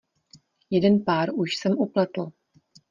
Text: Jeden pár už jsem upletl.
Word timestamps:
Jeden 0.69 1.03
pár 1.03 1.29
už 1.35 1.55
jsem 1.55 1.73
upletl. 1.77 2.31